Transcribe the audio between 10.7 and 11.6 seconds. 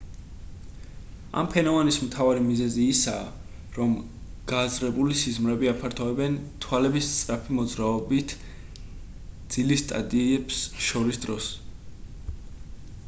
შორის დროს